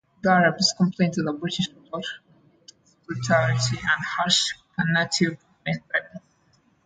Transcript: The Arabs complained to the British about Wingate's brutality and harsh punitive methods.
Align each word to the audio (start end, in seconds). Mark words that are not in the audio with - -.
The 0.23 0.31
Arabs 0.31 0.73
complained 0.75 1.13
to 1.13 1.21
the 1.21 1.31
British 1.31 1.67
about 1.69 1.83
Wingate's 1.91 2.95
brutality 3.05 3.77
and 3.77 4.03
harsh 4.17 4.53
punitive 4.75 5.37
methods. 5.63 6.21